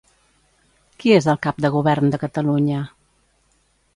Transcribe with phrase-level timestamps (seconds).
[1.03, 2.79] Qui és el cap de govern de Catalunya?